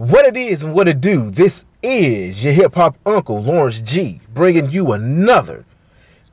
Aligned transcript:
What 0.00 0.24
it 0.24 0.34
is 0.34 0.62
and 0.62 0.72
what 0.72 0.88
it 0.88 1.02
do, 1.02 1.30
this 1.30 1.66
is 1.82 2.42
your 2.42 2.54
hip 2.54 2.74
hop 2.74 2.96
uncle, 3.04 3.42
Lawrence 3.42 3.80
G, 3.80 4.22
bringing 4.32 4.70
you 4.70 4.92
another 4.92 5.66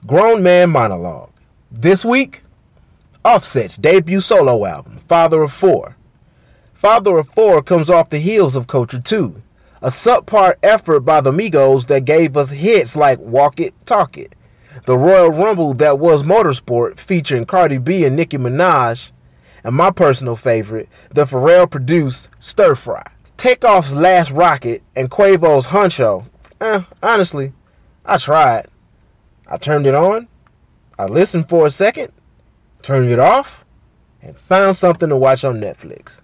grown 0.06 0.42
man 0.42 0.70
monologue. 0.70 1.32
This 1.70 2.06
week, 2.06 2.44
Offset's 3.26 3.76
debut 3.76 4.22
solo 4.22 4.64
album, 4.64 5.00
Father 5.10 5.42
of 5.42 5.52
Four. 5.52 5.98
Father 6.74 7.18
of 7.18 7.28
Four 7.28 7.62
comes 7.62 7.90
off 7.90 8.10
the 8.10 8.20
heels 8.20 8.56
of 8.56 8.68
Culture 8.68 9.02
2, 9.02 9.42
a 9.82 9.90
subpar 9.90 10.54
effort 10.64 11.02
by 11.02 11.20
the 11.20 11.34
Migos 11.34 11.88
that 11.88 12.06
gave 12.06 12.38
us 12.38 12.52
hits 12.52 12.96
like 12.96 13.20
Walk 13.20 13.60
It, 13.60 13.74
Talk 13.86 14.18
It, 14.18 14.34
the 14.86 14.98
Royal 14.98 15.30
Rumble 15.30 15.74
that 15.74 16.00
was 16.00 16.24
Motorsport 16.24 17.00
featuring 17.00 17.44
Cardi 17.44 17.80
B 17.80 18.06
and 18.06 18.16
Nicki 18.16 18.38
Minaj, 18.38 19.12
and 19.62 19.76
my 19.76 19.92
personal 19.92 20.38
favorite, 20.38 20.88
the 21.12 21.26
Pharrell 21.26 21.70
produced 21.70 22.30
Stir 22.40 22.74
Fry. 22.74 23.04
Takeoff's 23.48 23.94
last 23.94 24.30
rocket 24.32 24.84
and 24.94 25.10
Quavo's 25.10 25.68
Huncho. 25.68 26.26
Eh, 26.60 26.82
honestly, 27.02 27.54
I 28.06 28.18
tried. 28.18 28.68
I 29.48 29.56
turned 29.56 29.88
it 29.88 29.96
on, 29.96 30.28
I 31.00 31.06
listened 31.06 31.48
for 31.48 31.66
a 31.66 31.72
second, 31.72 32.12
turned 32.82 33.10
it 33.10 33.20
off, 33.20 33.64
and 34.22 34.38
found 34.38 34.76
something 34.76 35.08
to 35.08 35.16
watch 35.16 35.46
on 35.46 35.62
Netflix. 35.62 36.20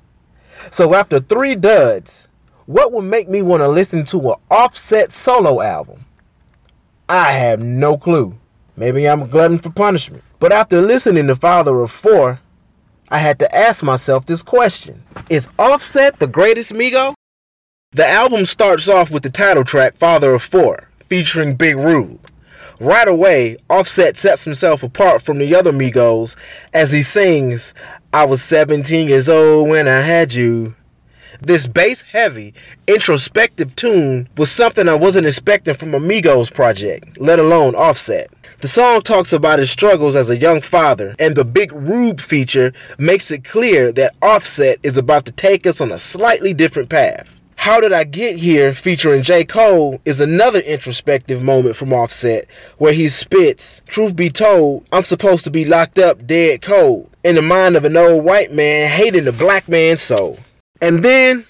So 0.69 0.93
after 0.93 1.21
three 1.21 1.55
duds, 1.55 2.27
what 2.65 2.91
would 2.91 3.03
make 3.05 3.29
me 3.29 3.41
want 3.41 3.61
to 3.61 3.69
listen 3.69 4.03
to 4.07 4.31
an 4.31 4.35
offset 4.51 5.13
solo 5.13 5.61
album? 5.61 6.03
I 7.07 7.31
have 7.31 7.63
no 7.63 7.97
clue. 7.97 8.37
Maybe 8.75 9.07
I'm 9.07 9.21
a 9.21 9.27
glutton 9.27 9.59
for 9.59 9.69
punishment. 9.69 10.25
But 10.41 10.51
after 10.51 10.81
listening 10.81 11.27
to 11.27 11.37
Father 11.37 11.79
of 11.79 11.89
Four, 11.89 12.41
I 13.13 13.19
had 13.19 13.37
to 13.39 13.55
ask 13.55 13.83
myself 13.83 14.25
this 14.25 14.41
question 14.41 15.03
Is 15.29 15.47
Offset 15.59 16.17
the 16.17 16.25
greatest 16.25 16.73
Migo? 16.73 17.13
The 17.91 18.07
album 18.07 18.43
starts 18.47 18.89
off 18.89 19.11
with 19.11 19.21
the 19.21 19.29
title 19.29 19.63
track 19.63 19.95
Father 19.97 20.33
of 20.33 20.41
Four, 20.41 20.89
featuring 21.09 21.53
Big 21.53 21.77
Rube. 21.77 22.27
Right 22.79 23.07
away, 23.07 23.57
Offset 23.69 24.17
sets 24.17 24.45
himself 24.45 24.81
apart 24.81 25.21
from 25.21 25.37
the 25.37 25.53
other 25.53 25.71
Migos 25.71 26.35
as 26.73 26.91
he 26.91 27.03
sings, 27.03 27.75
I 28.11 28.25
was 28.25 28.41
17 28.41 29.07
years 29.07 29.29
old 29.29 29.69
when 29.69 29.87
I 29.87 30.01
had 30.01 30.33
you. 30.33 30.73
This 31.45 31.67
bass 31.67 32.03
heavy, 32.03 32.53
introspective 32.87 33.75
tune 33.75 34.29
was 34.37 34.49
something 34.49 34.87
I 34.87 34.93
wasn't 34.93 35.27
expecting 35.27 35.73
from 35.73 35.93
a 35.93 35.99
Migos 35.99 36.53
project, 36.53 37.19
let 37.19 37.37
alone 37.37 37.75
Offset. 37.75 38.31
The 38.61 38.69
song 38.69 39.01
talks 39.01 39.33
about 39.33 39.59
his 39.59 39.69
struggles 39.69 40.15
as 40.15 40.29
a 40.29 40.37
young 40.37 40.61
father, 40.61 41.17
and 41.19 41.35
the 41.35 41.43
Big 41.43 41.73
Rube 41.73 42.21
feature 42.21 42.71
makes 42.97 43.29
it 43.29 43.43
clear 43.43 43.91
that 43.91 44.15
Offset 44.21 44.79
is 44.83 44.95
about 44.95 45.25
to 45.25 45.33
take 45.33 45.67
us 45.67 45.81
on 45.81 45.91
a 45.91 45.97
slightly 45.97 46.53
different 46.53 46.87
path. 46.87 47.41
How 47.57 47.81
Did 47.81 47.91
I 47.91 48.05
Get 48.05 48.37
Here 48.37 48.73
featuring 48.73 49.21
J. 49.21 49.43
Cole 49.43 49.99
is 50.05 50.21
another 50.21 50.59
introspective 50.59 51.41
moment 51.41 51.75
from 51.75 51.91
Offset 51.91 52.47
where 52.77 52.93
he 52.93 53.09
spits, 53.09 53.81
Truth 53.87 54.15
be 54.15 54.29
told, 54.29 54.85
I'm 54.93 55.03
supposed 55.03 55.43
to 55.43 55.51
be 55.51 55.65
locked 55.65 55.99
up 55.99 56.25
dead 56.25 56.61
cold 56.61 57.09
in 57.21 57.35
the 57.35 57.41
mind 57.41 57.75
of 57.75 57.83
an 57.83 57.97
old 57.97 58.23
white 58.23 58.53
man 58.53 58.89
hating 58.89 59.25
the 59.25 59.33
black 59.33 59.67
man's 59.67 60.01
soul. 60.01 60.39
And 60.83 61.01
then 61.01 61.45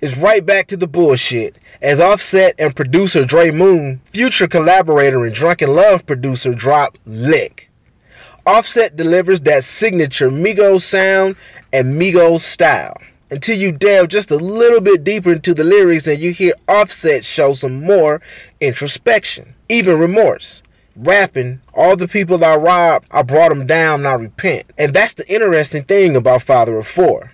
it's 0.00 0.16
right 0.16 0.46
back 0.46 0.68
to 0.68 0.76
the 0.76 0.86
bullshit 0.86 1.58
as 1.82 1.98
Offset 1.98 2.54
and 2.56 2.76
producer 2.76 3.24
Dre 3.24 3.50
Moon, 3.50 4.00
future 4.12 4.46
collaborator 4.46 5.24
and 5.24 5.34
Drunk 5.34 5.60
in 5.60 5.74
Love 5.74 6.06
producer, 6.06 6.54
drop 6.54 6.96
Lick. 7.04 7.68
Offset 8.46 8.94
delivers 8.94 9.40
that 9.40 9.64
signature 9.64 10.30
Migos 10.30 10.82
sound 10.82 11.34
and 11.72 12.00
Migos 12.00 12.42
style 12.42 12.96
until 13.28 13.58
you 13.58 13.72
delve 13.72 14.06
just 14.06 14.30
a 14.30 14.36
little 14.36 14.80
bit 14.80 15.02
deeper 15.02 15.32
into 15.32 15.52
the 15.52 15.64
lyrics 15.64 16.06
and 16.06 16.20
you 16.20 16.32
hear 16.32 16.52
Offset 16.68 17.24
show 17.24 17.52
some 17.52 17.82
more 17.82 18.22
introspection, 18.60 19.52
even 19.68 19.98
remorse. 19.98 20.62
Rapping, 20.94 21.60
all 21.74 21.96
the 21.96 22.06
people 22.06 22.44
I 22.44 22.54
robbed, 22.54 23.08
I 23.10 23.22
brought 23.22 23.48
them 23.48 23.66
down, 23.66 24.06
I 24.06 24.14
repent. 24.14 24.70
And 24.78 24.94
that's 24.94 25.14
the 25.14 25.28
interesting 25.28 25.82
thing 25.82 26.14
about 26.14 26.42
Father 26.42 26.78
of 26.78 26.86
Four. 26.86 27.32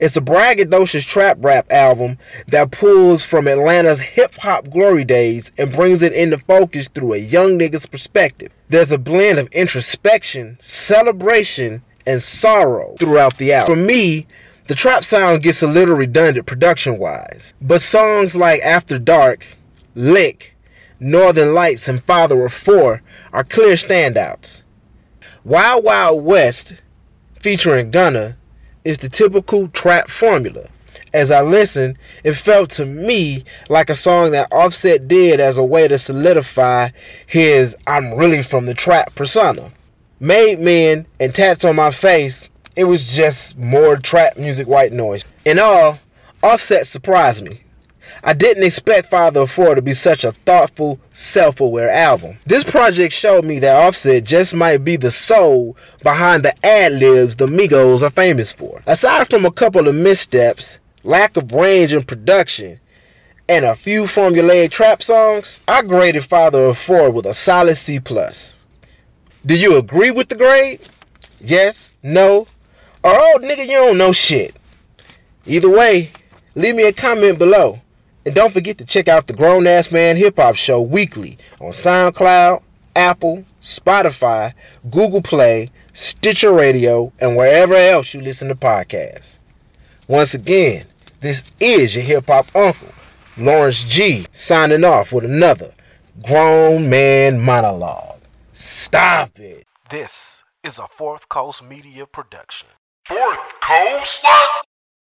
It's 0.00 0.16
a 0.16 0.20
braggadocious 0.20 1.04
trap 1.04 1.38
rap 1.40 1.70
album 1.72 2.18
that 2.46 2.70
pulls 2.70 3.24
from 3.24 3.48
Atlanta's 3.48 3.98
hip 3.98 4.34
hop 4.36 4.70
glory 4.70 5.04
days 5.04 5.50
and 5.58 5.72
brings 5.72 6.02
it 6.02 6.12
into 6.12 6.38
focus 6.38 6.88
through 6.88 7.14
a 7.14 7.18
young 7.18 7.58
nigga's 7.58 7.86
perspective. 7.86 8.52
There's 8.68 8.92
a 8.92 8.98
blend 8.98 9.38
of 9.38 9.48
introspection, 9.48 10.56
celebration, 10.60 11.82
and 12.06 12.22
sorrow 12.22 12.94
throughout 12.98 13.38
the 13.38 13.52
album. 13.52 13.74
For 13.74 13.82
me, 13.86 14.26
the 14.68 14.74
trap 14.74 15.02
sound 15.02 15.42
gets 15.42 15.62
a 15.62 15.66
little 15.66 15.96
redundant 15.96 16.46
production 16.46 16.98
wise, 16.98 17.54
but 17.60 17.82
songs 17.82 18.36
like 18.36 18.62
After 18.62 18.98
Dark, 18.98 19.46
Lick, 19.94 20.54
Northern 21.00 21.54
Lights, 21.54 21.88
and 21.88 22.04
Father 22.04 22.46
of 22.46 22.52
Four 22.52 23.02
are 23.32 23.44
clear 23.44 23.74
standouts. 23.74 24.62
Wild 25.44 25.84
Wild 25.84 26.24
West, 26.24 26.74
featuring 27.40 27.90
Gunna, 27.90 28.37
is 28.88 28.96
the 28.96 29.08
typical 29.10 29.68
trap 29.68 30.08
formula. 30.08 30.66
As 31.12 31.30
I 31.30 31.42
listened, 31.42 31.98
it 32.24 32.32
felt 32.32 32.70
to 32.70 32.86
me 32.86 33.44
like 33.68 33.90
a 33.90 33.94
song 33.94 34.30
that 34.30 34.50
Offset 34.50 35.06
did 35.06 35.40
as 35.40 35.58
a 35.58 35.62
way 35.62 35.88
to 35.88 35.98
solidify 35.98 36.88
his 37.26 37.76
I'm 37.86 38.14
really 38.14 38.42
from 38.42 38.64
the 38.64 38.72
trap 38.72 39.14
persona. 39.14 39.70
Made 40.20 40.58
Men 40.58 41.04
and 41.20 41.34
Tats 41.34 41.66
on 41.66 41.76
My 41.76 41.90
Face, 41.90 42.48
it 42.76 42.84
was 42.84 43.12
just 43.14 43.58
more 43.58 43.98
trap 43.98 44.38
music 44.38 44.66
white 44.66 44.94
noise. 44.94 45.22
In 45.44 45.58
all, 45.58 45.98
Offset 46.42 46.86
surprised 46.86 47.44
me. 47.44 47.60
I 48.22 48.32
didn't 48.32 48.64
expect 48.64 49.10
Father 49.10 49.40
of 49.40 49.50
Four 49.50 49.74
to 49.74 49.82
be 49.82 49.94
such 49.94 50.24
a 50.24 50.32
thoughtful, 50.44 51.00
self 51.12 51.60
aware 51.60 51.90
album. 51.90 52.38
This 52.46 52.64
project 52.64 53.14
showed 53.14 53.44
me 53.44 53.58
that 53.60 53.76
Offset 53.76 54.24
just 54.24 54.54
might 54.54 54.84
be 54.84 54.96
the 54.96 55.10
soul 55.10 55.76
behind 56.02 56.44
the 56.44 56.66
ad 56.66 56.92
libs 56.92 57.36
the 57.36 57.46
Migos 57.46 58.02
are 58.02 58.10
famous 58.10 58.52
for. 58.52 58.82
Aside 58.86 59.28
from 59.28 59.44
a 59.44 59.52
couple 59.52 59.88
of 59.88 59.94
missteps, 59.94 60.78
lack 61.04 61.36
of 61.36 61.52
range 61.52 61.92
in 61.92 62.02
production, 62.04 62.80
and 63.48 63.64
a 63.64 63.74
few 63.74 64.02
formulaic 64.02 64.70
trap 64.70 65.02
songs, 65.02 65.60
I 65.66 65.82
graded 65.82 66.24
Father 66.24 66.66
of 66.66 66.78
Four 66.78 67.10
with 67.10 67.26
a 67.26 67.34
solid 67.34 67.76
C. 67.76 67.98
plus. 67.98 68.54
Do 69.46 69.54
you 69.56 69.76
agree 69.76 70.10
with 70.10 70.28
the 70.28 70.34
grade? 70.34 70.80
Yes? 71.40 71.88
No? 72.02 72.46
Or 73.02 73.14
oh 73.14 73.38
nigga, 73.40 73.60
you 73.60 73.78
don't 73.78 73.98
know 73.98 74.12
shit. 74.12 74.54
Either 75.46 75.70
way, 75.70 76.10
leave 76.54 76.74
me 76.74 76.82
a 76.82 76.92
comment 76.92 77.38
below. 77.38 77.80
And 78.28 78.34
don't 78.34 78.52
forget 78.52 78.76
to 78.76 78.84
check 78.84 79.08
out 79.08 79.26
the 79.26 79.32
Grown 79.32 79.66
Ass 79.66 79.90
Man 79.90 80.18
Hip 80.18 80.36
Hop 80.36 80.54
Show 80.54 80.82
weekly 80.82 81.38
on 81.62 81.70
SoundCloud, 81.70 82.60
Apple, 82.94 83.46
Spotify, 83.58 84.52
Google 84.90 85.22
Play, 85.22 85.70
Stitcher 85.94 86.52
Radio, 86.52 87.10
and 87.20 87.36
wherever 87.38 87.74
else 87.74 88.12
you 88.12 88.20
listen 88.20 88.48
to 88.48 88.54
podcasts. 88.54 89.38
Once 90.08 90.34
again, 90.34 90.84
this 91.22 91.42
is 91.58 91.94
your 91.94 92.04
hip 92.04 92.26
hop 92.26 92.54
uncle, 92.54 92.90
Lawrence 93.38 93.82
G, 93.84 94.26
signing 94.30 94.84
off 94.84 95.10
with 95.10 95.24
another 95.24 95.72
grown 96.22 96.90
man 96.90 97.40
monologue. 97.40 98.20
Stop 98.52 99.38
it. 99.38 99.66
This 99.88 100.42
is 100.62 100.78
a 100.78 100.86
Fourth 100.86 101.30
Coast 101.30 101.64
Media 101.64 102.04
production. 102.04 102.68
Fourth 103.06 103.38
Coast? 103.62 104.18
What? 104.20 104.67